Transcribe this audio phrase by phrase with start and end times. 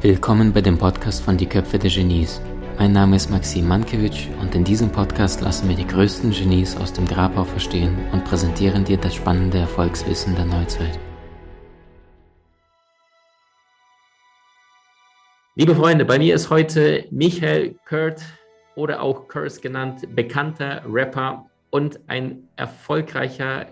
[0.00, 2.40] Willkommen bei dem Podcast von Die Köpfe der Genies.
[2.78, 6.94] Mein Name ist Maxim Mankewitsch und in diesem Podcast lassen wir die größten Genies aus
[6.94, 10.98] dem Grabau verstehen und präsentieren dir das spannende Erfolgswissen der Neuzeit.
[15.56, 18.22] Liebe Freunde, bei mir ist heute Michael Kurt
[18.76, 23.66] oder auch Curse genannt, bekannter Rapper und ein erfolgreicher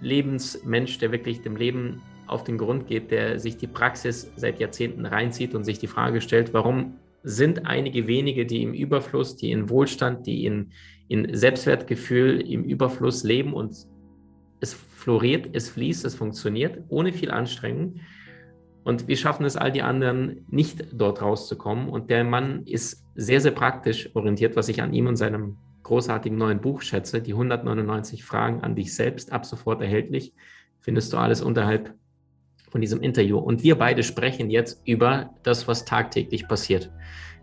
[0.00, 5.06] Lebensmensch, der wirklich dem Leben auf den Grund geht, der sich die Praxis seit Jahrzehnten
[5.06, 9.70] reinzieht und sich die Frage stellt, warum sind einige wenige, die im Überfluss, die in
[9.70, 10.72] Wohlstand, die in,
[11.06, 13.86] in Selbstwertgefühl, im Überfluss leben und
[14.60, 18.00] es floriert, es fließt, es funktioniert, ohne viel Anstrengung.
[18.82, 21.88] Und wir schaffen es all die anderen nicht dort rauszukommen.
[21.88, 26.36] Und der Mann ist sehr, sehr praktisch orientiert, was ich an ihm und seinem großartigen
[26.36, 27.22] neuen Buch schätze.
[27.22, 30.34] Die 199 Fragen an dich selbst, ab sofort erhältlich.
[30.80, 31.94] Findest du alles unterhalb
[32.70, 33.38] von diesem Interview.
[33.38, 36.90] Und wir beide sprechen jetzt über das, was tagtäglich passiert.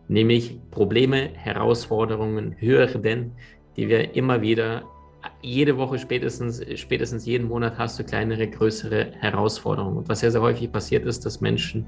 [0.09, 3.31] Nämlich Probleme, Herausforderungen, Hürden,
[3.77, 4.83] die wir immer wieder
[5.41, 9.97] jede Woche spätestens, spätestens jeden Monat hast du kleinere, größere Herausforderungen.
[9.97, 11.87] Und was sehr, sehr häufig passiert ist, dass Menschen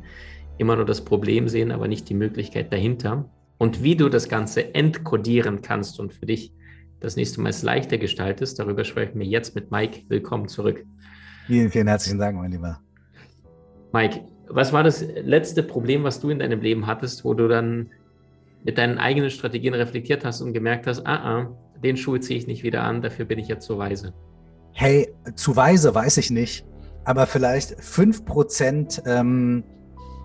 [0.58, 3.30] immer nur das Problem sehen, aber nicht die Möglichkeit dahinter.
[3.64, 6.52] Und wie du das Ganze entkodieren kannst und für dich
[7.00, 10.02] das nächste Mal es leichter gestaltest, darüber sprechen wir jetzt mit Mike.
[10.10, 10.84] Willkommen zurück.
[11.48, 12.82] Vielen, vielen herzlichen Dank, mein Lieber.
[13.94, 17.90] Mike, was war das letzte Problem, was du in deinem Leben hattest, wo du dann
[18.66, 22.48] mit deinen eigenen Strategien reflektiert hast und gemerkt hast, ah, ah, den Schuh ziehe ich
[22.48, 24.14] nicht wieder an, dafür bin ich jetzt zu weise.
[24.74, 26.66] Hey, zu weise weiß ich nicht,
[27.06, 29.64] aber vielleicht 5% ähm,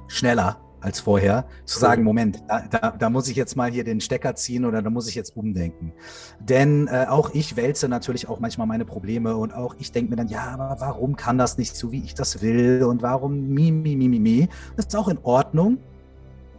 [0.08, 4.00] schneller als vorher, zu sagen, Moment, da, da, da, muss ich jetzt mal hier den
[4.00, 5.92] Stecker ziehen oder da muss ich jetzt umdenken.
[6.40, 10.16] Denn äh, auch ich wälze natürlich auch manchmal meine Probleme und auch ich denke mir
[10.16, 13.72] dann, ja, aber warum kann das nicht so, wie ich das will und warum mi,
[13.72, 14.48] mi, mi, mi, mi.
[14.76, 15.78] Das ist auch in Ordnung.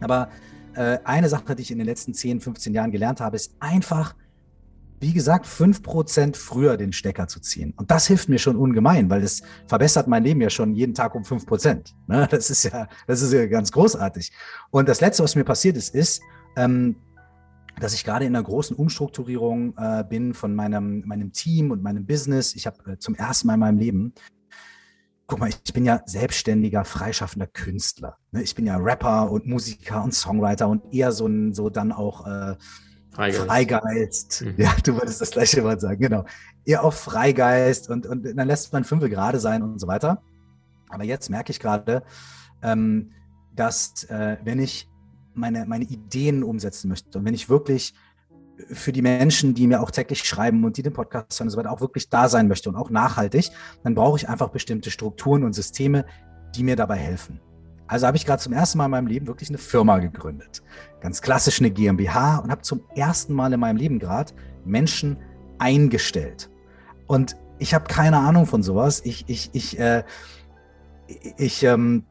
[0.00, 0.28] Aber
[0.74, 4.14] äh, eine Sache, die ich in den letzten 10, 15 Jahren gelernt habe, ist einfach
[5.00, 7.72] wie gesagt, 5% früher den Stecker zu ziehen.
[7.76, 11.14] Und das hilft mir schon ungemein, weil es verbessert mein Leben ja schon jeden Tag
[11.14, 11.94] um 5%.
[12.06, 12.28] Ne?
[12.30, 14.30] Das ist ja, das ist ja ganz großartig.
[14.70, 16.20] Und das Letzte, was mir passiert ist, ist,
[16.56, 16.96] ähm,
[17.80, 22.04] dass ich gerade in einer großen Umstrukturierung äh, bin von meinem, meinem Team und meinem
[22.04, 22.54] Business.
[22.54, 24.14] Ich habe äh, zum ersten Mal in meinem Leben,
[25.26, 28.18] guck mal, ich bin ja selbstständiger, freischaffender Künstler.
[28.32, 28.42] Ne?
[28.42, 32.26] Ich bin ja Rapper und Musiker und Songwriter und eher so ein, so dann auch
[32.26, 32.56] äh,
[33.10, 33.46] Freigeist.
[33.46, 34.42] Freigeist.
[34.42, 34.54] Mhm.
[34.56, 36.24] Ja, du wolltest das gleiche Wort sagen, genau.
[36.64, 40.22] Eher auf Freigeist und, und dann lässt man fünf gerade sein und so weiter.
[40.88, 42.02] Aber jetzt merke ich gerade,
[42.62, 43.12] ähm,
[43.54, 44.88] dass äh, wenn ich
[45.34, 47.94] meine, meine Ideen umsetzen möchte und wenn ich wirklich
[48.68, 51.58] für die Menschen, die mir auch täglich schreiben und die den Podcast hören und so
[51.58, 53.50] weiter, auch wirklich da sein möchte und auch nachhaltig,
[53.82, 56.04] dann brauche ich einfach bestimmte Strukturen und Systeme,
[56.54, 57.40] die mir dabei helfen.
[57.90, 60.62] Also habe ich gerade zum ersten Mal in meinem Leben wirklich eine Firma gegründet.
[61.00, 64.32] Ganz klassisch eine GmbH und habe zum ersten Mal in meinem Leben gerade
[64.64, 65.16] Menschen
[65.58, 66.50] eingestellt.
[67.08, 69.02] Und ich habe keine Ahnung von sowas.
[69.04, 70.04] Ich, ich, ich, äh,
[71.36, 72.04] ich ähm,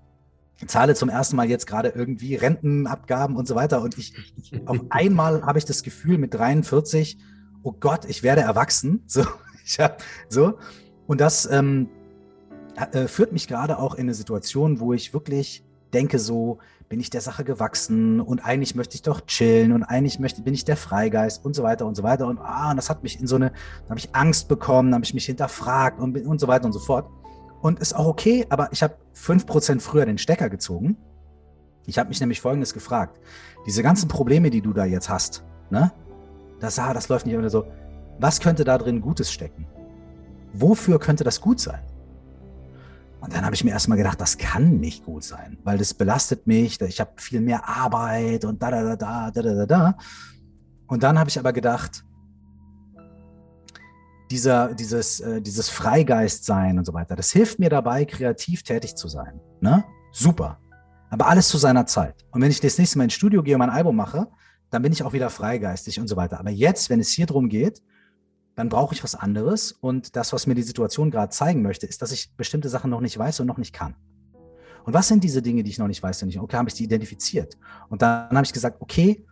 [0.68, 3.81] zahle zum ersten Mal jetzt gerade irgendwie Rentenabgaben und so weiter.
[3.81, 7.19] Und ich, ich auf einmal habe ich das Gefühl mit 43,
[7.63, 9.03] oh Gott, ich werde erwachsen.
[9.07, 9.23] So,
[9.66, 10.57] ich hab, so.
[11.07, 11.88] Und das ähm,
[12.91, 15.63] äh, führt mich gerade auch in eine Situation, wo ich wirklich
[15.94, 20.19] denke so, bin ich der Sache gewachsen und eigentlich möchte ich doch chillen und eigentlich
[20.19, 22.25] möchte, bin ich der Freigeist und so weiter und so weiter.
[22.25, 23.51] Und, ah, und das hat mich in so eine,
[23.83, 26.73] da habe ich Angst bekommen, da habe ich mich hinterfragt und, und so weiter und
[26.73, 27.07] so fort.
[27.61, 30.97] Und ist auch okay, aber ich habe 5% früher den Stecker gezogen.
[31.85, 33.19] Ich habe mich nämlich Folgendes gefragt.
[33.66, 35.91] Diese ganzen Probleme, die du da jetzt hast, ne?
[36.59, 37.66] Das, ah, das läuft nicht immer so.
[38.19, 39.66] Was könnte da drin Gutes stecken?
[40.53, 41.79] Wofür könnte das gut sein?
[43.22, 46.47] Und dann habe ich mir erstmal gedacht, das kann nicht gut sein, weil das belastet
[46.47, 49.97] mich, ich habe viel mehr Arbeit und da, da, da, da, da, da, da.
[50.88, 52.03] Und dann habe ich aber gedacht,
[54.31, 59.07] dieser, dieses, äh, dieses Freigeist-Sein und so weiter, das hilft mir dabei, kreativ tätig zu
[59.07, 59.39] sein.
[59.60, 59.83] Ne?
[60.12, 60.60] Super.
[61.10, 62.25] Aber alles zu seiner Zeit.
[62.31, 64.27] Und wenn ich das nächste Mal ins Studio gehe und mein Album mache,
[64.69, 66.39] dann bin ich auch wieder freigeistig und so weiter.
[66.39, 67.81] Aber jetzt, wenn es hier drum geht,
[68.59, 69.71] dann brauche ich was anderes.
[69.71, 73.00] Und das, was mir die Situation gerade zeigen möchte, ist, dass ich bestimmte Sachen noch
[73.00, 73.95] nicht weiß und noch nicht kann.
[74.83, 76.39] Und was sind diese Dinge, die ich noch nicht weiß und nicht?
[76.39, 77.57] Okay, habe ich die identifiziert.
[77.88, 79.25] Und dann habe ich gesagt, okay,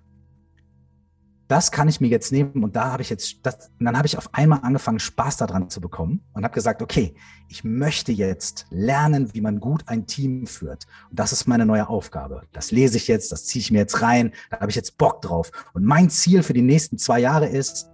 [1.50, 4.07] das kann ich mir jetzt nehmen und da habe ich jetzt, das, und dann habe
[4.07, 7.13] ich auf einmal angefangen, Spaß daran zu bekommen und habe gesagt, okay,
[7.50, 10.88] ich möchte jetzt lernen, wie man gut ein Team führt.
[11.09, 12.44] Und das ist meine neue Aufgabe.
[12.53, 15.21] Das lese ich jetzt, das ziehe ich mir jetzt rein, da habe ich jetzt Bock
[15.21, 15.51] drauf.
[15.73, 17.89] Und mein Ziel für die nächsten zwei Jahre ist,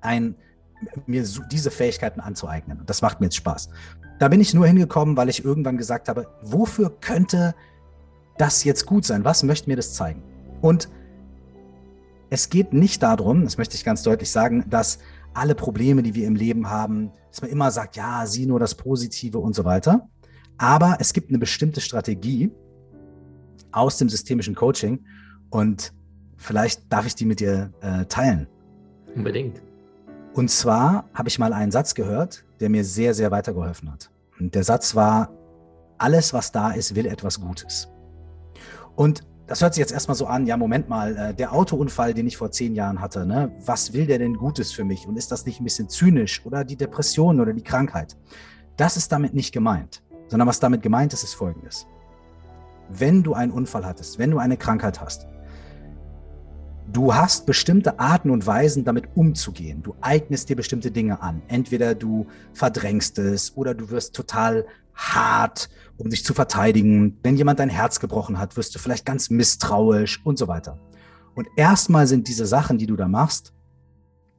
[0.00, 0.36] ein
[1.06, 2.80] mir diese Fähigkeiten anzueignen.
[2.80, 3.68] Und das macht mir jetzt Spaß.
[4.18, 7.54] Da bin ich nur hingekommen, weil ich irgendwann gesagt habe, wofür könnte
[8.38, 9.24] das jetzt gut sein?
[9.24, 10.22] Was möchte mir das zeigen?
[10.62, 10.88] Und
[12.30, 14.98] es geht nicht darum, das möchte ich ganz deutlich sagen, dass
[15.34, 18.74] alle Probleme, die wir im Leben haben, dass man immer sagt, ja, sieh nur das
[18.74, 20.08] Positive und so weiter.
[20.58, 22.50] Aber es gibt eine bestimmte Strategie
[23.72, 25.04] aus dem systemischen Coaching
[25.50, 25.92] und
[26.36, 28.46] vielleicht darf ich die mit dir äh, teilen.
[29.14, 29.60] Unbedingt.
[30.34, 34.10] Und zwar habe ich mal einen Satz gehört, der mir sehr, sehr weitergeholfen hat.
[34.38, 35.30] Und der Satz war,
[35.98, 37.88] alles, was da ist, will etwas Gutes.
[38.96, 42.26] Und das hört sich jetzt erstmal so an, ja, Moment mal, äh, der Autounfall, den
[42.26, 45.08] ich vor zehn Jahren hatte, ne, was will der denn Gutes für mich?
[45.08, 48.16] Und ist das nicht ein bisschen zynisch oder die Depression oder die Krankheit?
[48.76, 51.86] Das ist damit nicht gemeint, sondern was damit gemeint ist, ist folgendes.
[52.88, 55.26] Wenn du einen Unfall hattest, wenn du eine Krankheit hast,
[56.92, 59.82] du hast bestimmte Arten und Weisen, damit umzugehen.
[59.82, 61.42] Du eignest dir bestimmte Dinge an.
[61.48, 67.18] Entweder du verdrängst es oder du wirst total hart, um dich zu verteidigen.
[67.22, 70.78] Wenn jemand dein Herz gebrochen hat, wirst du vielleicht ganz misstrauisch und so weiter.
[71.34, 73.52] Und erstmal sind diese Sachen, die du da machst,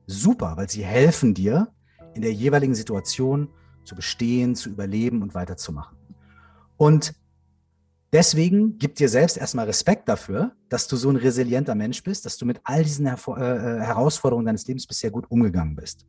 [0.06, 1.70] super, weil sie helfen dir,
[2.14, 3.50] in der jeweiligen Situation
[3.86, 5.98] zu bestehen, zu überleben und weiterzumachen.
[6.78, 7.14] Und
[8.12, 12.38] deswegen gib dir selbst erstmal Respekt dafür, dass du so ein resilienter Mensch bist, dass
[12.38, 16.06] du mit all diesen Her äh, Herausforderungen deines Lebens bisher gut umgegangen bist.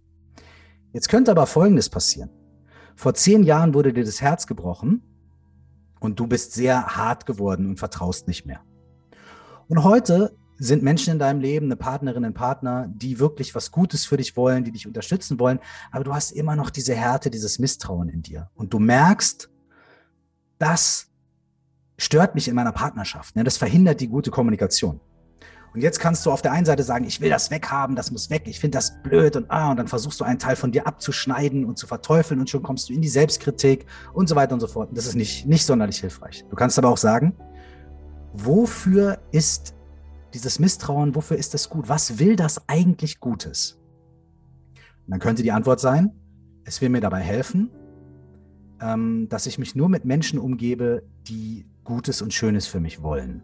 [0.93, 2.31] Jetzt könnte aber Folgendes passieren.
[2.97, 5.03] Vor zehn Jahren wurde dir das Herz gebrochen
[6.01, 8.61] und du bist sehr hart geworden und vertraust nicht mehr.
[9.69, 14.05] Und heute sind Menschen in deinem Leben, eine Partnerin, ein Partner, die wirklich was Gutes
[14.05, 15.59] für dich wollen, die dich unterstützen wollen,
[15.91, 18.51] aber du hast immer noch diese Härte, dieses Misstrauen in dir.
[18.55, 19.51] Und du merkst,
[20.59, 21.12] das
[21.99, 23.37] stört mich in meiner Partnerschaft.
[23.37, 23.45] Ne?
[23.45, 25.01] Das verhindert die gute Kommunikation.
[25.75, 28.29] Und jetzt kannst du auf der einen Seite sagen, ich will das weghaben, das muss
[28.29, 30.87] weg, ich finde das blöd und ah, und dann versuchst du einen Teil von dir
[30.87, 34.61] abzuschneiden und zu verteufeln und schon kommst du in die Selbstkritik und so weiter und
[34.61, 34.91] so fort.
[34.93, 36.45] Das ist nicht, nicht sonderlich hilfreich.
[36.51, 37.35] Du kannst aber auch sagen,
[38.35, 39.75] wofür ist
[40.35, 41.89] dieses Misstrauen, wofür ist das gut?
[41.89, 43.79] Was will das eigentlich Gutes?
[45.07, 46.13] Und dann könnte die Antwort sein,
[46.65, 47.71] es will mir dabei helfen,
[48.81, 53.43] ähm, dass ich mich nur mit Menschen umgebe, die Gutes und Schönes für mich wollen.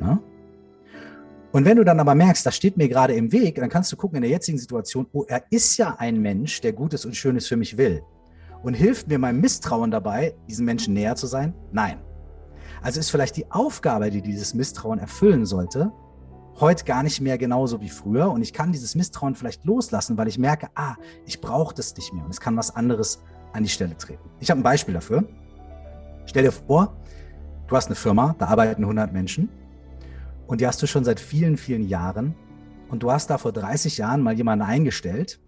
[0.00, 0.20] Ne?
[1.50, 3.96] Und wenn du dann aber merkst, das steht mir gerade im Weg, dann kannst du
[3.96, 7.46] gucken in der jetzigen Situation, oh, er ist ja ein Mensch, der Gutes und Schönes
[7.46, 8.02] für mich will.
[8.62, 11.54] Und hilft mir meinem Misstrauen dabei, diesem Menschen näher zu sein?
[11.72, 12.00] Nein.
[12.82, 15.90] Also ist vielleicht die Aufgabe, die dieses Misstrauen erfüllen sollte,
[16.60, 18.30] heute gar nicht mehr genauso wie früher.
[18.30, 22.12] Und ich kann dieses Misstrauen vielleicht loslassen, weil ich merke, ah, ich brauche das nicht
[22.12, 24.28] mehr und es kann was anderes an die Stelle treten.
[24.40, 25.24] Ich habe ein Beispiel dafür.
[26.26, 26.96] Stell dir vor,
[27.68, 29.48] du hast eine Firma, da arbeiten 100 Menschen
[30.46, 32.34] und die hast du schon seit vielen, vielen Jahren.
[32.88, 35.40] Und du hast da vor 30 Jahren mal jemanden eingestellt,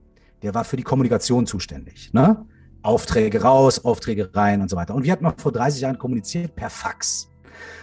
[0.43, 2.12] der war für die Kommunikation zuständig.
[2.12, 2.46] Ne?
[2.82, 4.94] Aufträge raus, Aufträge rein und so weiter.
[4.94, 6.55] Und wie hat man vor 30 Jahren kommuniziert?
[6.55, 7.31] Per Fax.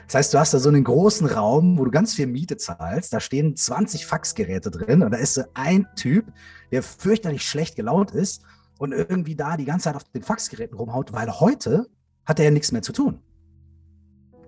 [0.06, 3.14] Das heißt, du hast da so einen großen Raum, wo du ganz viel Miete zahlst.
[3.14, 6.26] Da stehen 20 Faxgeräte drin und da ist so ein Typ,
[6.72, 8.44] der fürchterlich schlecht gelaunt ist
[8.78, 11.88] und irgendwie da die ganze Zeit auf den Faxgeräten rumhaut, weil heute
[12.26, 13.22] hat er ja nichts mehr zu tun.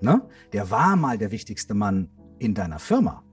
[0.01, 0.21] Ne?
[0.53, 2.09] Der war mal der wichtigste Mann
[2.39, 3.23] in deiner Firma.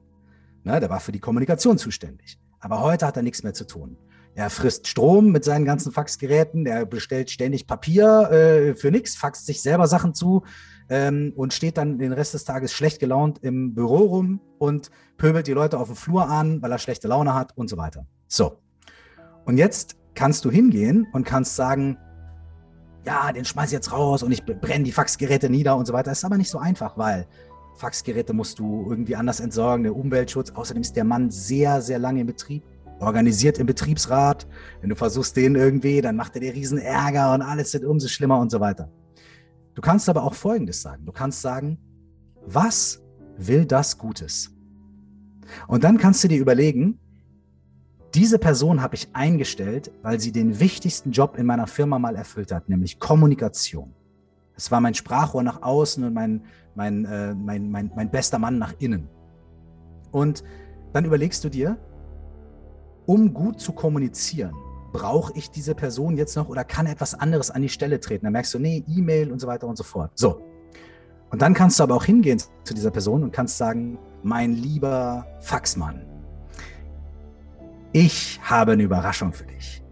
[0.65, 2.41] Ne, der war für die Kommunikation zuständig.
[2.59, 3.97] Aber heute hat er nichts mehr zu tun.
[4.35, 9.47] Er frisst Strom mit seinen ganzen Faxgeräten, er bestellt ständig Papier äh, für nichts, faxt
[9.47, 10.43] sich selber Sachen zu
[10.91, 15.47] ähm, und steht dann den Rest des Tages schlecht gelaunt im Büro rum und pöbelt
[15.47, 18.07] die Leute auf dem Flur an, weil er schlechte Laune hat und so weiter.
[18.29, 18.59] So.
[19.47, 21.97] Und jetzt kannst du hingehen und kannst sagen,
[23.07, 26.11] ja, den schmeiß ich jetzt raus und ich brenne die Faxgeräte nieder und so weiter.
[26.11, 27.27] Das ist aber nicht so einfach, weil
[27.77, 30.51] Faxgeräte musst du irgendwie anders entsorgen, der Umweltschutz.
[30.51, 32.65] Außerdem ist der Mann sehr, sehr lange im Betrieb,
[32.99, 34.47] organisiert im Betriebsrat.
[34.81, 38.09] Wenn du versuchst, den irgendwie, dann macht er dir riesen Ärger und alles wird umso
[38.09, 38.91] schlimmer und so weiter.
[39.75, 41.05] Du kannst aber auch Folgendes sagen.
[41.05, 41.79] Du kannst sagen,
[42.47, 43.03] was
[43.37, 44.51] will das Gutes?
[45.69, 46.99] Und dann kannst du dir überlegen,
[48.17, 52.51] diese Person habe ich eingestellt, weil sie den wichtigsten Job in meiner Firma mal erfüllt
[52.51, 53.93] hat, nämlich Kommunikation.
[54.57, 56.43] Es war mein Sprachrohr nach außen und mein,
[56.75, 59.07] mein, äh, mein, mein, mein bester Mann nach innen.
[60.13, 60.43] Und
[60.95, 61.77] dann überlegst du dir,
[63.05, 64.55] um gut zu kommunizieren,
[64.95, 68.25] brauche ich diese Person jetzt noch oder kann etwas anderes an die Stelle treten?
[68.25, 70.11] Dann merkst du, nee, E-Mail und so weiter und so fort.
[70.15, 70.41] So.
[71.31, 75.27] Und dann kannst du aber auch hingehen zu dieser Person und kannst sagen, mein lieber
[75.41, 76.16] Faxmann,
[77.97, 79.83] ich habe eine Überraschung für dich.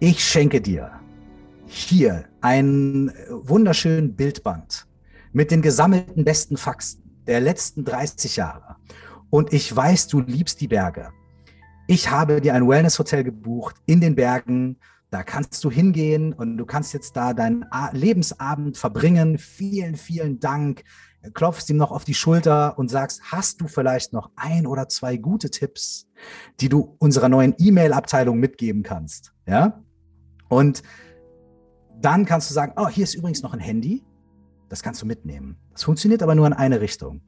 [0.00, 0.90] Ich schenke dir
[1.66, 4.88] hier einen wunderschönen Bildband
[5.32, 8.74] mit den gesammelten besten Faxen der letzten 30 Jahre.
[9.30, 11.10] Und ich weiß, du liebst die Berge.
[11.86, 14.76] ich habe dir ein Wellness-Hotel gebucht in den Bergen.
[15.10, 19.38] Da kannst du hingehen und du kannst jetzt da deinen Lebensabend verbringen.
[19.38, 20.82] Vielen, vielen Dank.
[21.34, 25.16] Klopfst ihm noch auf die Schulter und sagst, hast du vielleicht noch ein oder zwei
[25.16, 26.08] gute Tipps,
[26.60, 29.32] die du unserer neuen E-Mail-Abteilung mitgeben kannst?
[29.46, 29.82] Ja?
[30.48, 30.82] Und
[32.00, 34.04] dann kannst du sagen, oh, hier ist übrigens noch ein Handy.
[34.68, 35.56] Das kannst du mitnehmen.
[35.72, 37.22] Das funktioniert aber nur in eine Richtung.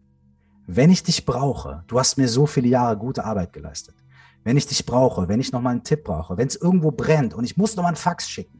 [0.66, 3.94] Wenn ich dich brauche, du hast mir so viele Jahre gute Arbeit geleistet.
[4.44, 7.44] Wenn ich dich brauche, wenn ich nochmal einen Tipp brauche, wenn es irgendwo brennt und
[7.44, 8.57] ich muss nochmal einen Fax schicken,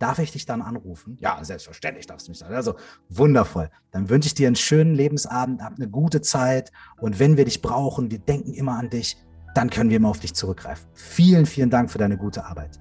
[0.00, 1.16] darf ich dich dann anrufen?
[1.20, 2.52] Ja, selbstverständlich darfst du mich dann.
[2.52, 2.74] Also
[3.08, 3.70] wundervoll.
[3.92, 7.62] Dann wünsche ich dir einen schönen Lebensabend, hab eine gute Zeit und wenn wir dich
[7.62, 9.16] brauchen, wir denken immer an dich,
[9.54, 10.88] dann können wir immer auf dich zurückgreifen.
[10.94, 12.80] Vielen, vielen Dank für deine gute Arbeit.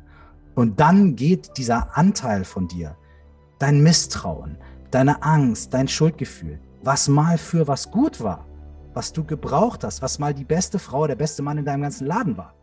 [0.56, 2.98] Und dann geht dieser Anteil von dir,
[3.60, 4.58] dein Misstrauen,
[4.92, 8.48] deine Angst, dein Schuldgefühl, was mal für was gut war,
[8.94, 12.08] was du gebraucht hast, was mal die beste Frau, der beste Mann in deinem ganzen
[12.08, 12.54] Laden war,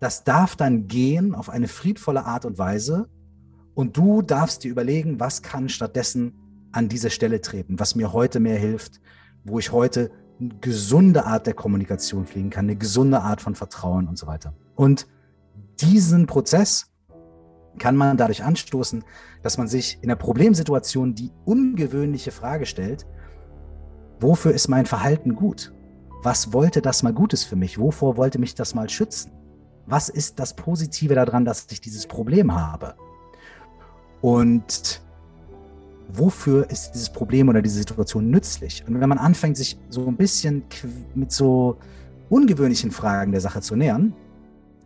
[0.00, 3.08] das darf dann gehen auf eine friedvolle Art und Weise
[3.78, 6.34] und du darfst dir überlegen, was kann stattdessen
[6.72, 9.00] an diese Stelle treten, was mir heute mehr hilft,
[9.44, 14.08] wo ich heute eine gesunde Art der Kommunikation fliegen kann, eine gesunde Art von Vertrauen
[14.08, 14.52] und so weiter.
[14.74, 15.06] Und
[15.80, 16.90] diesen Prozess
[17.78, 19.04] kann man dadurch anstoßen,
[19.44, 23.06] dass man sich in der Problemsituation die ungewöhnliche Frage stellt,
[24.18, 25.72] wofür ist mein Verhalten gut?
[26.24, 27.78] Was wollte das mal Gutes für mich?
[27.78, 29.30] Wovor wollte mich das mal schützen?
[29.86, 32.96] Was ist das Positive daran, dass ich dieses Problem habe?
[34.20, 35.02] Und
[36.08, 38.84] wofür ist dieses Problem oder diese Situation nützlich?
[38.86, 40.64] Und wenn man anfängt, sich so ein bisschen
[41.14, 41.78] mit so
[42.28, 44.14] ungewöhnlichen Fragen der Sache zu nähern,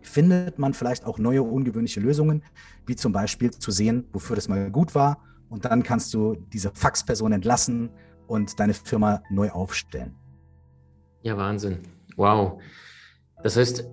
[0.03, 2.43] findet man vielleicht auch neue ungewöhnliche Lösungen,
[2.87, 5.19] wie zum Beispiel zu sehen, wofür das mal gut war.
[5.49, 7.91] Und dann kannst du diese Faxperson entlassen
[8.27, 10.15] und deine Firma neu aufstellen.
[11.23, 11.79] Ja, Wahnsinn.
[12.17, 12.61] Wow.
[13.43, 13.87] Das heißt,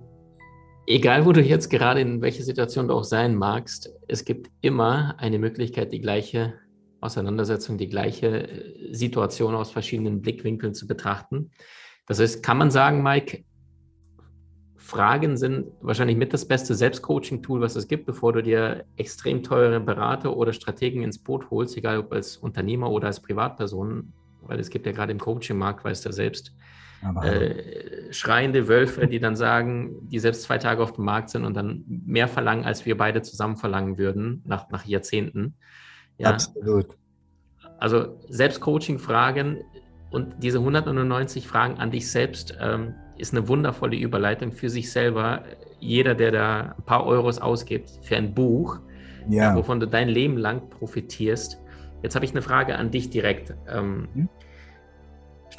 [0.90, 5.14] egal wo du jetzt gerade in welcher Situation du auch sein magst, es gibt immer
[5.18, 6.54] eine Möglichkeit, die gleiche
[7.00, 11.52] Auseinandersetzung, die gleiche äh, Situation aus verschiedenen Blickwinkeln zu betrachten.
[12.06, 13.44] Das heißt, kann man sagen, Mike,
[14.76, 19.78] Fragen sind wahrscheinlich mit das beste Selbstcoaching-Tool, was es gibt, bevor du dir extrem teure
[19.78, 24.68] Berater oder Strategen ins Boot holst, egal ob als Unternehmer oder als Privatperson, weil es
[24.68, 26.52] gibt ja gerade im Coaching-Markt, weißt du selbst,
[27.22, 31.54] äh, schreiende Wölfe, die dann sagen, die selbst zwei Tage auf dem Markt sind und
[31.54, 35.54] dann mehr verlangen, als wir beide zusammen verlangen würden, nach, nach Jahrzehnten.
[36.18, 36.30] Ja.
[36.30, 36.96] Absolut.
[37.78, 39.64] Also Selbstcoaching-Fragen
[40.10, 45.44] und diese 199 Fragen an dich selbst, ähm, ist eine wundervolle Überleitung für sich selber.
[45.78, 48.80] Jeder, der da ein paar Euros ausgibt für ein Buch,
[49.28, 49.54] ja.
[49.54, 51.58] wovon du dein Leben lang profitierst.
[52.02, 53.54] Jetzt habe ich eine Frage an dich direkt.
[53.68, 54.28] Ähm, mhm.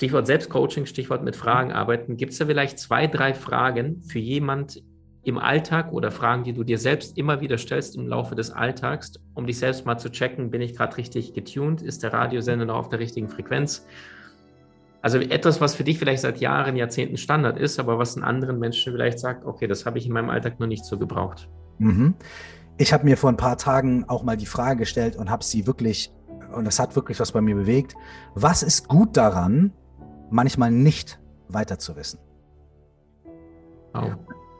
[0.01, 2.17] Stichwort Selbstcoaching, Stichwort mit Fragen arbeiten.
[2.17, 4.81] Gibt es da vielleicht zwei, drei Fragen für jemand
[5.21, 9.13] im Alltag oder Fragen, die du dir selbst immer wieder stellst im Laufe des Alltags,
[9.35, 11.83] um dich selbst mal zu checken, bin ich gerade richtig getuned?
[11.83, 13.85] Ist der Radiosender noch auf der richtigen Frequenz?
[15.03, 18.57] Also etwas, was für dich vielleicht seit Jahren, Jahrzehnten Standard ist, aber was einen anderen
[18.57, 21.47] Menschen vielleicht sagt, okay, das habe ich in meinem Alltag noch nicht so gebraucht.
[21.77, 22.15] Mhm.
[22.79, 25.67] Ich habe mir vor ein paar Tagen auch mal die Frage gestellt und habe sie
[25.67, 26.11] wirklich,
[26.55, 27.93] und das hat wirklich was bei mir bewegt,
[28.33, 29.73] was ist gut daran,
[30.31, 32.19] manchmal nicht weiter zu wissen?
[33.93, 34.11] Oh.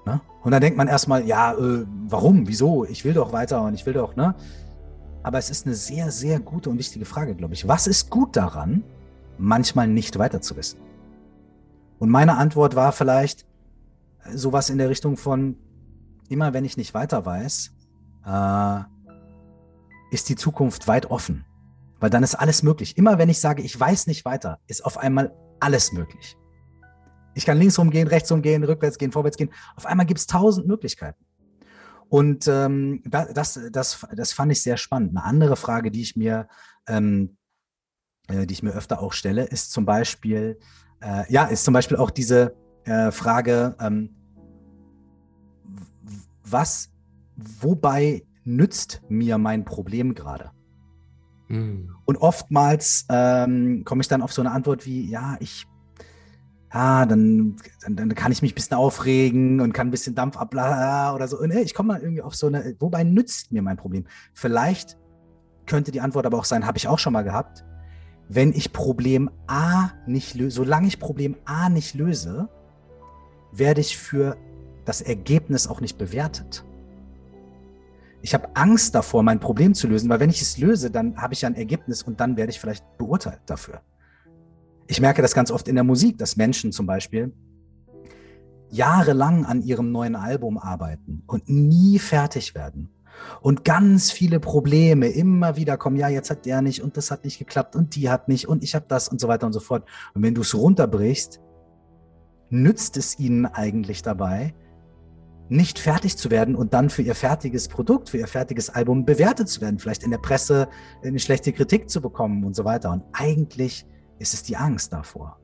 [0.06, 0.22] Ne?
[0.44, 3.86] Und dann denkt man erstmal, ja, äh, warum, wieso, ich will doch weiter und ich
[3.86, 4.36] will doch, ne?
[5.24, 7.68] Aber es ist eine sehr, sehr gute und wichtige Frage, glaube ich.
[7.68, 8.84] Was ist gut daran,
[9.38, 10.80] manchmal nicht weiter zu wissen.
[12.00, 13.46] Und meine Antwort war vielleicht
[14.34, 15.58] sowas in der Richtung von,
[16.30, 17.72] immer wenn ich nicht weiter weiß,
[18.26, 18.80] äh,
[20.12, 21.46] ist die Zukunft weit offen.
[22.00, 22.98] Weil dann ist alles möglich.
[22.98, 26.38] Immer wenn ich sage, ich weiß nicht weiter, ist auf einmal alles möglich.
[27.34, 29.52] Ich kann links rumgehen, rechts rumgehen, rückwärts gehen, vorwärts gehen.
[29.76, 31.24] Auf einmal gibt es tausend Möglichkeiten.
[32.10, 35.12] Und ähm, das, das, das fand ich sehr spannend.
[35.12, 36.50] Eine andere Frage, die ich mir
[36.88, 37.38] ähm,
[38.28, 40.60] äh, die ich mir öfter auch stelle, ist zum Beispiel,
[41.02, 44.16] äh, ja, ist zum Beispiel auch diese äh, Frage, ähm,
[46.44, 46.92] was,
[47.36, 50.52] wobei nützt mir mein Problem gerade?
[51.52, 51.96] Mhm.
[52.06, 55.68] Und oftmals ähm, komme ich dann auf so eine Antwort wie, ja, ich,
[56.74, 60.38] ja, dann, dann, dann, kann ich mich ein bisschen aufregen und kann ein bisschen Dampf
[60.38, 61.38] abladen oder so.
[61.40, 64.06] Und, ich komme mal irgendwie auf so eine, wobei nützt mir mein Problem?
[64.34, 64.98] Vielleicht
[65.66, 67.66] könnte die Antwort aber auch sein, habe ich auch schon mal gehabt
[68.34, 72.48] wenn ich Problem A nicht löse, solange ich Problem A nicht löse,
[73.52, 74.38] werde ich für
[74.86, 76.64] das Ergebnis auch nicht bewertet.
[78.22, 81.34] Ich habe Angst davor, mein Problem zu lösen, weil wenn ich es löse, dann habe
[81.34, 83.82] ich ja ein Ergebnis und dann werde ich vielleicht beurteilt dafür.
[84.88, 87.34] Ich merke das ganz oft in der Musik, dass Menschen zum Beispiel
[88.70, 92.90] jahrelang an ihrem neuen Album arbeiten und nie fertig werden
[93.42, 97.24] und ganz viele Probleme immer wieder kommen, ja, jetzt hat der nicht und das hat
[97.24, 99.60] nicht geklappt und die hat nicht und ich habe das und so weiter und so
[99.60, 99.88] fort.
[100.14, 101.42] Und wenn du es runterbrichst,
[102.50, 104.54] nützt es ihnen eigentlich dabei,
[105.52, 109.50] nicht fertig zu werden und dann für ihr fertiges Produkt, für ihr fertiges Album bewertet
[109.50, 110.70] zu werden, vielleicht in der Presse
[111.04, 112.90] eine schlechte Kritik zu bekommen und so weiter.
[112.90, 113.86] Und eigentlich
[114.18, 115.38] ist es die Angst davor.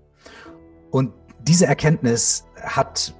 [0.91, 1.11] Und
[1.45, 3.13] diese Erkenntnis hat,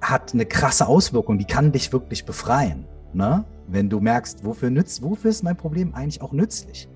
[0.00, 2.86] hat eine krasse Auswirkung, die kann dich wirklich befreien.
[3.12, 3.44] Ne?
[3.68, 6.88] Wenn du merkst, wofür, nützt, wofür ist mein Problem eigentlich auch nützlich?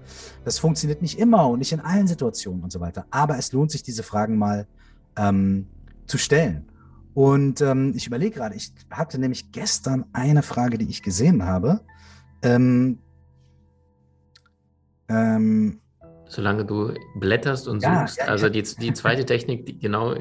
[0.46, 3.04] Das funktioniert nicht immer und nicht in allen Situationen und so weiter.
[3.10, 4.66] Aber es lohnt sich, diese Fragen mal
[5.18, 5.66] ähm,
[6.06, 6.70] zu stellen.
[7.16, 11.80] Und ähm, ich überlege gerade, ich hatte nämlich gestern eine Frage, die ich gesehen habe.
[12.42, 12.98] Ähm,
[15.08, 15.80] ähm,
[16.28, 20.14] Solange du blätterst und ja, suchst, ja, also die, die zweite Technik, die, genau,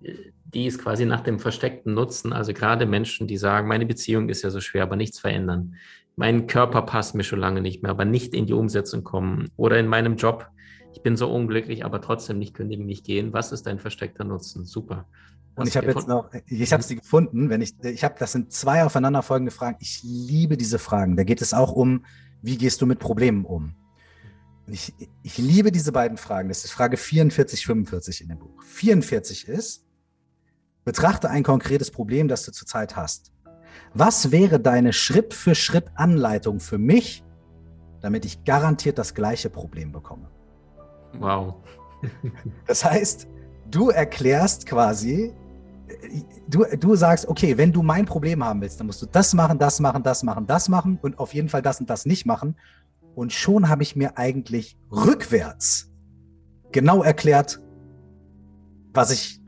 [0.00, 2.32] die ist quasi nach dem versteckten Nutzen.
[2.32, 5.76] Also gerade Menschen, die sagen, meine Beziehung ist ja so schwer, aber nichts verändern.
[6.16, 9.48] Mein Körper passt mir schon lange nicht mehr, aber nicht in die Umsetzung kommen.
[9.56, 10.48] Oder in meinem Job,
[10.92, 13.32] ich bin so unglücklich, aber trotzdem nicht kündigen, nicht gehen.
[13.32, 14.64] Was ist dein versteckter Nutzen?
[14.64, 15.06] Super.
[15.54, 18.52] Und ich habe jetzt noch, ich habe sie gefunden, wenn ich, ich habe, das sind
[18.52, 19.76] zwei aufeinanderfolgende Fragen.
[19.80, 21.16] Ich liebe diese Fragen.
[21.16, 22.04] Da geht es auch um,
[22.40, 23.74] wie gehst du mit Problemen um?
[24.66, 26.48] Und ich, ich liebe diese beiden Fragen.
[26.48, 28.62] Das ist Frage 44, 45 in dem Buch.
[28.62, 29.86] 44 ist,
[30.84, 33.32] betrachte ein konkretes Problem, das du zurzeit hast.
[33.94, 37.24] Was wäre deine Schritt für Schritt Anleitung für mich,
[38.00, 40.30] damit ich garantiert das gleiche Problem bekomme?
[41.18, 41.54] Wow.
[42.66, 43.28] das heißt,
[43.70, 45.32] du erklärst quasi,
[46.48, 49.58] du, du sagst, okay, wenn du mein Problem haben willst, dann musst du das machen,
[49.58, 52.56] das machen, das machen, das machen und auf jeden Fall das und das nicht machen.
[53.14, 55.90] Und schon habe ich mir eigentlich rückwärts
[56.72, 57.60] genau erklärt,
[58.94, 59.40] was ich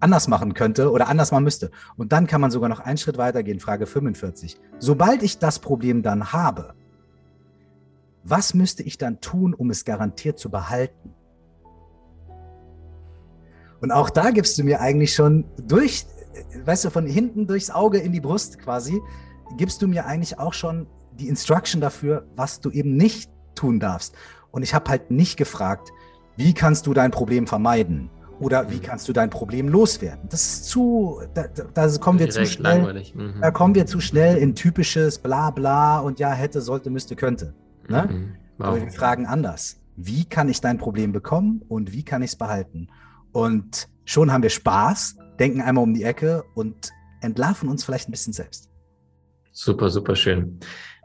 [0.00, 1.70] anders machen könnte oder anders machen müsste.
[1.96, 4.58] Und dann kann man sogar noch einen Schritt weiter gehen, Frage 45.
[4.78, 6.74] Sobald ich das Problem dann habe,
[8.24, 11.14] was müsste ich dann tun, um es garantiert zu behalten?
[13.80, 16.06] Und auch da gibst du mir eigentlich schon durch,
[16.64, 19.00] weißt du, von hinten durchs Auge in die Brust quasi,
[19.56, 20.86] gibst du mir eigentlich auch schon
[21.18, 24.14] die Instruction dafür, was du eben nicht tun darfst.
[24.52, 25.92] Und ich habe halt nicht gefragt,
[26.36, 28.08] wie kannst du dein Problem vermeiden?
[28.38, 28.82] Oder wie mhm.
[28.82, 30.28] kannst du dein Problem loswerden?
[30.28, 33.34] Das ist zu, da, da kommen wir zu schnell, mhm.
[33.40, 37.54] da kommen wir zu schnell in typisches Bla bla und ja, hätte, sollte, müsste, könnte.
[37.88, 38.08] Ne?
[38.10, 38.34] Mhm.
[38.58, 38.66] Wow.
[38.66, 39.80] Aber wir fragen anders.
[39.96, 42.88] Wie kann ich dein Problem bekommen und wie kann ich es behalten?
[43.32, 46.90] Und schon haben wir Spaß, denken einmal um die Ecke und
[47.20, 48.70] entlarven uns vielleicht ein bisschen selbst.
[49.52, 50.60] Super, super schön.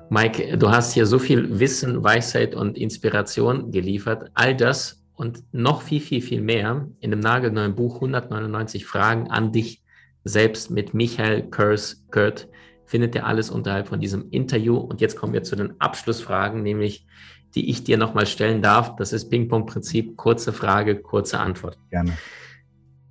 [0.10, 4.32] Mike, du hast hier so viel Wissen, Weisheit und Inspiration geliefert.
[4.34, 9.52] All das und noch viel, viel, viel mehr in dem nagelneuen Buch 199 Fragen an
[9.52, 9.84] dich
[10.24, 12.48] selbst mit Michael Kurs Kurt
[12.88, 14.78] findet ihr alles unterhalb von diesem Interview.
[14.78, 17.06] Und jetzt kommen wir zu den Abschlussfragen, nämlich
[17.54, 18.96] die ich dir nochmal stellen darf.
[18.96, 21.78] Das ist Ping-Pong-Prinzip, kurze Frage, kurze Antwort.
[21.90, 22.18] Gerne.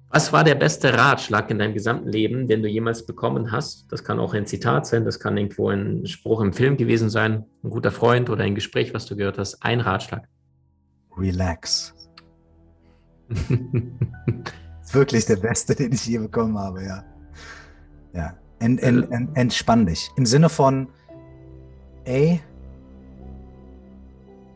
[0.08, 3.90] Was war der beste Ratschlag in deinem gesamten Leben, den du jemals bekommen hast?
[3.92, 7.44] Das kann auch ein Zitat sein, das kann irgendwo ein Spruch im Film gewesen sein,
[7.62, 9.62] ein guter Freund oder ein Gespräch, was du gehört hast.
[9.62, 10.28] Ein Ratschlag.
[11.18, 11.94] Relax.
[13.28, 13.50] ist
[14.94, 17.04] wirklich der beste, den ich je bekommen habe, ja.
[18.14, 18.38] Ja.
[18.58, 20.10] Ent, ent, ent, entspann dich.
[20.16, 20.88] Im Sinne von,
[22.04, 22.40] ey,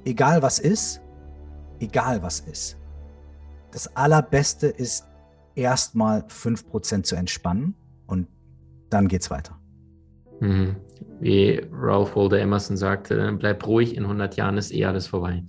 [0.04, 1.00] egal was ist,
[1.80, 2.76] egal was ist.
[3.72, 5.06] Das Allerbeste ist
[5.54, 7.74] erstmal 5% zu entspannen
[8.06, 8.26] und
[8.88, 9.58] dann geht's weiter.
[10.40, 10.76] Mhm.
[11.20, 15.44] Wie Ralph Waldo Emerson sagte, bleib ruhig, in 100 Jahren ist eh alles vorbei.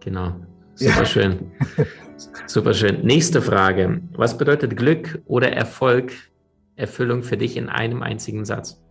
[0.00, 0.34] Genau.
[0.74, 1.04] Super ja.
[1.04, 1.52] schön.
[2.46, 3.04] Super schön.
[3.04, 4.00] Nächste Frage.
[4.12, 6.12] Was bedeutet Glück oder Erfolg,
[6.76, 8.82] Erfüllung für dich in einem einzigen Satz?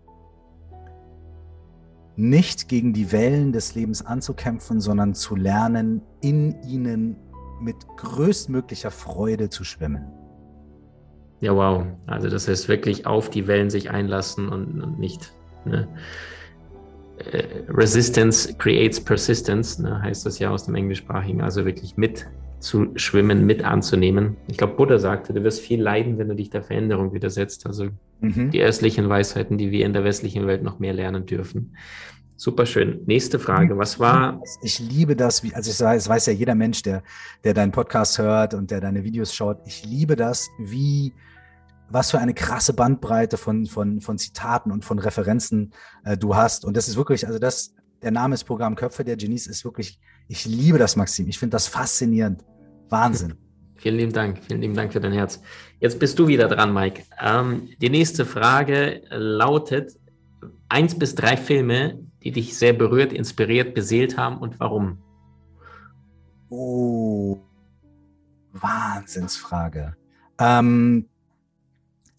[2.15, 7.15] Nicht gegen die Wellen des Lebens anzukämpfen, sondern zu lernen, in ihnen
[7.62, 10.12] mit größtmöglicher Freude zu schwimmen.
[11.39, 11.86] Ja, wow.
[12.06, 15.34] Also das heißt wirklich auf die Wellen sich einlassen und, und nicht.
[15.65, 15.88] Ne?
[17.17, 21.41] Äh, Resistance creates persistence, ne, heißt das ja aus dem Englischsprachigen.
[21.41, 22.28] Also wirklich mit
[22.62, 24.38] zu schwimmen, mit anzunehmen.
[24.47, 27.65] Ich glaube, Buddha sagte, du wirst viel leiden, wenn du dich der Veränderung widersetzt.
[27.65, 27.89] Also
[28.21, 28.52] mhm.
[28.52, 31.76] die östlichen Weisheiten, die wir in der westlichen Welt noch mehr lernen dürfen.
[32.38, 33.02] Super schön.
[33.06, 33.78] Nächste Frage.
[33.78, 34.41] Was war?
[34.63, 37.04] Ich liebe das, wie, also ich weiß, weiß ja jeder Mensch, der,
[37.43, 39.60] der deinen Podcast hört und der deine Videos schaut.
[39.65, 41.13] Ich liebe das, wie,
[41.89, 45.71] was für eine krasse Bandbreite von, von, von Zitaten und von Referenzen
[46.04, 46.65] äh, du hast.
[46.65, 50.00] Und das ist wirklich, also das, der Name ist Programm Köpfe der Genies ist wirklich,
[50.27, 51.27] ich liebe das, Maxim.
[51.27, 52.43] Ich finde das faszinierend.
[52.89, 53.36] Wahnsinn.
[53.75, 54.39] Vielen lieben Dank.
[54.47, 55.41] Vielen lieben Dank für dein Herz.
[55.79, 57.03] Jetzt bist du wieder dran, Mike.
[57.19, 59.97] Ähm, die nächste Frage lautet:
[60.69, 64.99] Eins bis drei Filme, die dich sehr berührt, inspiriert, beseelt haben und warum?
[66.49, 67.39] Oh,
[68.51, 69.95] Wahnsinnsfrage.
[70.38, 71.07] Ähm,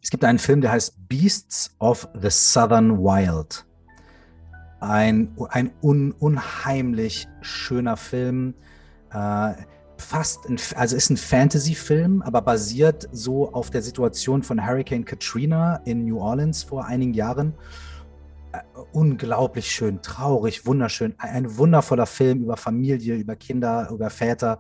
[0.01, 3.65] es gibt einen Film, der heißt Beasts of the Southern Wild.
[4.83, 8.55] Ein, ein un, unheimlich schöner Film.
[9.13, 9.53] Äh,
[9.97, 15.77] fast, ein, also ist ein Fantasy-Film, aber basiert so auf der Situation von Hurricane Katrina
[15.85, 17.55] in New Orleans vor einigen Jahren.
[18.53, 18.59] Äh,
[18.91, 21.15] unglaublich schön, traurig, wunderschön.
[21.19, 24.59] Ein wundervoller Film über Familie, über Kinder, über Väter.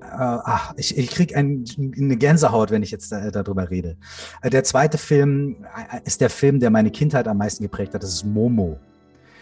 [0.00, 3.96] Äh, ach, ich, ich kriege ein, eine Gänsehaut, wenn ich jetzt da, darüber rede.
[4.42, 8.02] Äh, der zweite Film äh, ist der Film, der meine Kindheit am meisten geprägt hat.
[8.02, 8.80] Das ist Momo.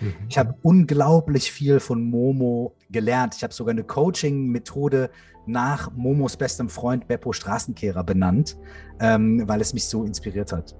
[0.04, 0.26] Mhm.
[0.28, 3.34] Ich habe unglaublich viel von Momo gelernt.
[3.36, 5.10] Ich habe sogar eine Coaching-Methode
[5.46, 8.56] nach Momos bestem Freund Beppo Straßenkehrer benannt,
[9.00, 10.74] ähm, weil es mich so inspiriert hat.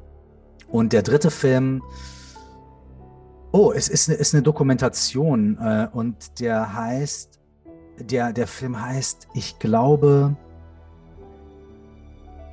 [0.68, 1.82] Und der dritte Film,
[3.52, 7.40] oh, es ist eine, ist eine Dokumentation äh, und der heißt,
[7.98, 10.36] der, der Film heißt, ich glaube,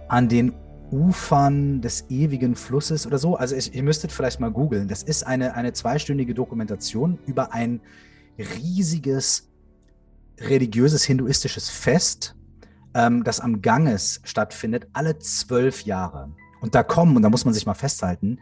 [0.08, 0.54] an den
[0.92, 3.36] Ufern des ewigen Flusses oder so.
[3.36, 4.88] Also ich, ihr müsstet vielleicht mal googeln.
[4.88, 7.82] Das ist eine, eine zweistündige Dokumentation über ein
[8.38, 9.50] riesiges
[10.40, 12.36] religiöses hinduistisches Fest,
[12.94, 16.34] ähm, das am Ganges stattfindet, alle zwölf Jahre.
[16.62, 18.40] Und da kommen, und da muss man sich mal festhalten,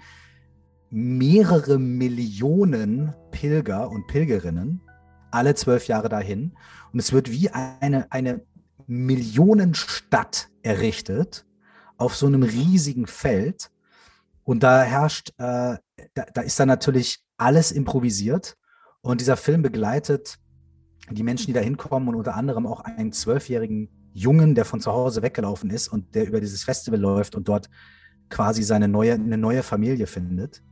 [0.89, 4.81] mehrere Millionen Pilger und Pilgerinnen
[5.31, 6.53] alle zwölf Jahre dahin.
[6.91, 8.41] Und es wird wie eine, eine
[8.87, 11.45] Millionenstadt errichtet
[11.99, 13.69] auf so einem riesigen Feld.
[14.43, 15.77] Und da herrscht, äh,
[16.13, 18.57] da, da ist dann natürlich alles improvisiert.
[19.01, 20.39] Und dieser Film begleitet
[21.11, 24.91] die Menschen, die da hinkommen und unter anderem auch einen zwölfjährigen Jungen, der von zu
[24.91, 27.69] Hause weggelaufen ist und der über dieses Festival läuft und dort
[28.29, 30.63] quasi seine neue, eine neue Familie findet.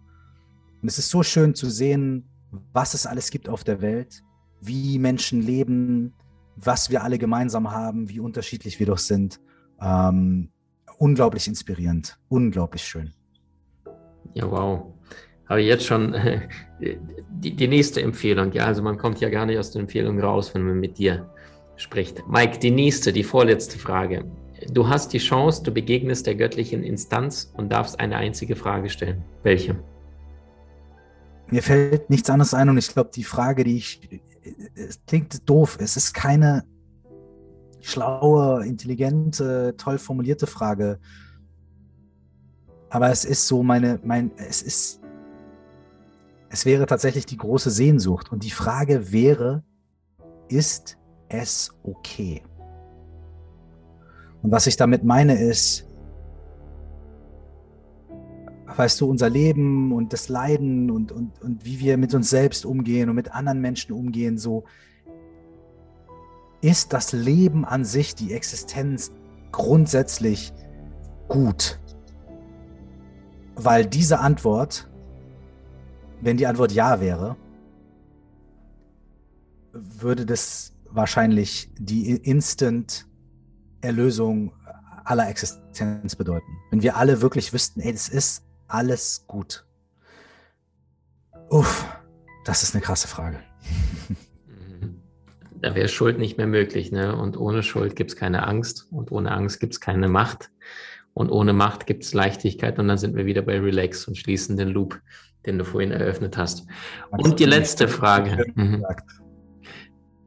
[0.81, 2.29] Und es ist so schön zu sehen,
[2.73, 4.23] was es alles gibt auf der Welt,
[4.61, 6.13] wie Menschen leben,
[6.55, 9.39] was wir alle gemeinsam haben, wie unterschiedlich wir doch sind.
[9.81, 10.49] Ähm,
[10.97, 13.13] unglaublich inspirierend, unglaublich schön.
[14.33, 14.93] Ja, wow.
[15.47, 16.47] Habe jetzt schon äh,
[17.29, 18.51] die, die, nächste Empfehlung.
[18.51, 21.29] Ja, also man kommt ja gar nicht aus der Empfehlung raus, wenn man mit dir
[21.75, 22.27] spricht.
[22.27, 24.25] Mike, die nächste, die vorletzte Frage.
[24.71, 29.23] Du hast die Chance, du begegnest der göttlichen Instanz und darfst eine einzige Frage stellen.
[29.43, 29.75] Welche?
[31.49, 34.01] Mir fällt nichts anderes ein und ich glaube, die Frage, die ich,
[34.75, 36.65] es klingt doof, es ist keine
[37.87, 40.99] schlaue, intelligente, toll formulierte Frage.
[42.89, 45.01] Aber es ist so meine, mein, es ist,
[46.49, 48.31] es wäre tatsächlich die große Sehnsucht.
[48.31, 49.63] Und die Frage wäre,
[50.49, 50.97] ist
[51.29, 52.43] es okay?
[54.41, 55.87] Und was ich damit meine ist,
[58.65, 62.65] weißt du, unser Leben und das Leiden und, und, und wie wir mit uns selbst
[62.65, 64.65] umgehen und mit anderen Menschen umgehen, so
[66.61, 69.11] ist das Leben an sich, die Existenz
[69.51, 70.53] grundsätzlich
[71.27, 71.79] gut?
[73.55, 74.89] Weil diese Antwort,
[76.21, 77.35] wenn die Antwort ja wäre,
[79.73, 83.07] würde das wahrscheinlich die Instant
[83.81, 84.51] Erlösung
[85.03, 86.57] aller Existenz bedeuten.
[86.71, 89.65] Wenn wir alle wirklich wüssten, ey, das ist alles gut.
[91.49, 91.85] Uff,
[92.43, 93.39] das ist eine krasse Frage.
[95.67, 97.13] Da wäre Schuld nicht mehr möglich, ne?
[97.17, 100.49] Und ohne Schuld gibt es keine Angst und ohne Angst gibt es keine Macht.
[101.13, 104.55] Und ohne Macht gibt es Leichtigkeit und dann sind wir wieder bei Relax und schließen
[104.55, 105.01] den Loop,
[105.45, 106.65] den du vorhin eröffnet hast.
[107.09, 108.45] Und die letzte Frage.
[108.55, 108.85] Mhm.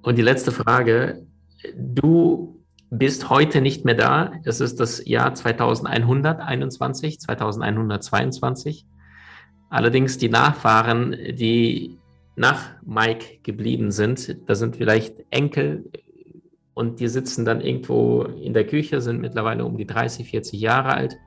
[0.03, 1.27] Und die letzte Frage.
[1.75, 4.33] Du bist heute nicht mehr da.
[4.45, 8.85] Es ist das Jahr 2121, 2122.
[9.71, 12.00] Allerdings die Nachfahren, die
[12.41, 15.91] nach Mike geblieben sind, da sind vielleicht Enkel
[16.73, 20.95] und die sitzen dann irgendwo in der Küche, sind mittlerweile um die 30, 40 Jahre
[20.95, 21.19] alt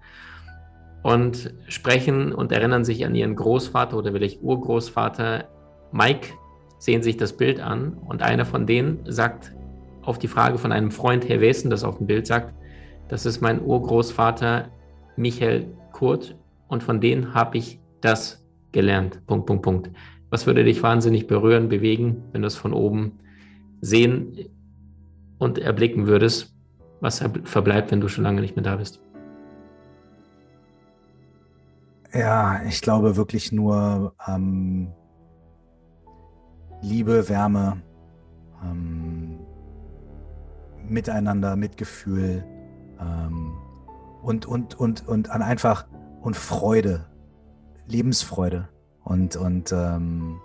[1.04, 5.49] und sprechen und erinnern sich an ihren Großvater oder vielleicht Urgroßvater
[5.91, 6.30] Mike,
[6.80, 9.54] sehen sich das Bild an und einer von denen sagt
[10.02, 12.56] auf die Frage von einem Freund, Herr Wesen, das auf dem Bild sagt,
[13.08, 14.71] das ist mein Urgroßvater
[15.15, 16.36] Michael Kurt
[16.67, 19.21] und von denen habe ich das gelernt.
[19.28, 19.91] Punkt, Punkt, Punkt.
[20.34, 23.19] Was würde dich wahnsinnig berühren, bewegen, wenn du es von oben
[23.82, 24.50] sehen
[25.38, 26.56] und erblicken würdest?
[27.02, 29.00] Was verbleibt, wenn du schon lange nicht mehr da bist?
[32.15, 34.91] Ja, ich glaube wirklich nur ähm,
[36.82, 37.84] Liebe, Wärme,
[38.63, 39.38] ähm,
[40.89, 42.43] Miteinander, Mitgefühl,
[43.00, 43.54] ähm,
[44.24, 45.86] und, und, und, und an einfach
[46.22, 47.06] und Freude,
[47.86, 48.72] Lebensfreude
[49.03, 50.39] und, und ähm,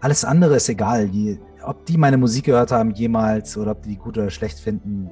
[0.00, 1.08] alles andere ist egal.
[1.08, 5.10] Die, ob die meine Musik gehört haben jemals oder ob die gut oder schlecht finden,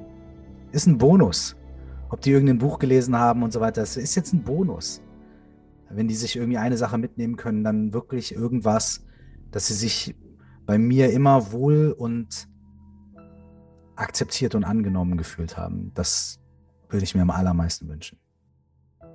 [0.71, 1.55] ist ein Bonus.
[2.09, 5.01] Ob die irgendein Buch gelesen haben und so weiter, das ist jetzt ein Bonus.
[5.91, 9.05] Wenn die sich irgendwie eine Sache mitnehmen können, dann wirklich irgendwas,
[9.51, 10.15] dass sie sich
[10.65, 12.47] bei mir immer wohl und
[13.95, 15.91] akzeptiert und angenommen gefühlt haben.
[15.93, 16.39] Das
[16.89, 18.19] würde ich mir am allermeisten wünschen.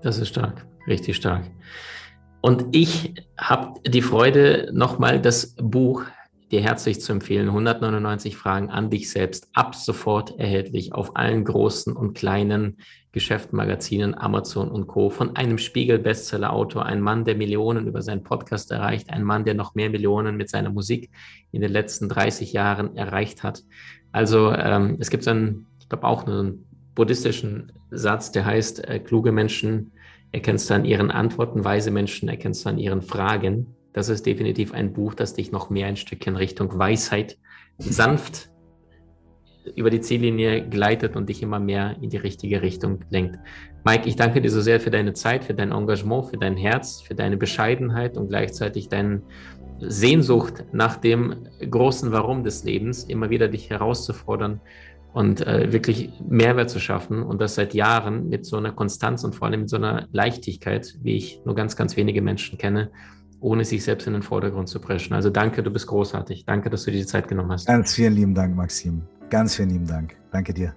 [0.02, 1.50] Das ist stark, richtig stark.
[2.44, 6.04] Und ich habe die Freude, nochmal das Buch
[6.50, 7.46] dir herzlich zu empfehlen.
[7.46, 12.76] 199 Fragen an dich selbst, ab sofort erhältlich auf allen großen und kleinen
[13.12, 15.08] Geschäftsmagazinen, Amazon und Co.
[15.08, 19.74] Von einem Spiegel-Bestseller-Autor, ein Mann, der Millionen über seinen Podcast erreicht, ein Mann, der noch
[19.74, 21.08] mehr Millionen mit seiner Musik
[21.50, 23.62] in den letzten 30 Jahren erreicht hat.
[24.12, 28.98] Also ähm, es gibt so einen, ich glaube auch einen buddhistischen Satz, der heißt, äh,
[28.98, 29.92] kluge Menschen
[30.34, 33.76] erkennst du an ihren Antworten, weise Menschen erkennst du an ihren Fragen.
[33.92, 37.38] Das ist definitiv ein Buch, das dich noch mehr ein Stückchen Richtung Weisheit
[37.78, 38.50] sanft
[39.76, 43.38] über die Ziellinie gleitet und dich immer mehr in die richtige Richtung lenkt.
[43.84, 47.00] Mike, ich danke dir so sehr für deine Zeit, für dein Engagement, für dein Herz,
[47.00, 49.22] für deine Bescheidenheit und gleichzeitig deine
[49.78, 54.60] Sehnsucht nach dem großen Warum des Lebens, immer wieder dich herauszufordern
[55.14, 59.34] und äh, wirklich Mehrwert zu schaffen und das seit Jahren mit so einer Konstanz und
[59.34, 62.90] vor allem mit so einer Leichtigkeit, wie ich nur ganz, ganz wenige Menschen kenne,
[63.38, 65.14] ohne sich selbst in den Vordergrund zu preschen.
[65.14, 66.46] Also danke, du bist großartig.
[66.46, 67.66] Danke, dass du dir die Zeit genommen hast.
[67.66, 69.02] Ganz vielen lieben Dank, Maxim.
[69.30, 70.16] Ganz vielen lieben Dank.
[70.32, 70.74] Danke dir.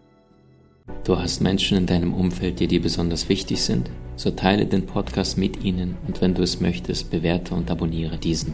[1.03, 3.89] Du hast Menschen in deinem Umfeld, die dir besonders wichtig sind?
[4.15, 8.53] So teile den Podcast mit ihnen und wenn du es möchtest, bewerte und abonniere diesen.